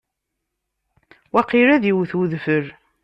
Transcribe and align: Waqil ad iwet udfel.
Waqil 1.33 1.69
ad 1.75 1.83
iwet 1.91 2.11
udfel. 2.21 2.65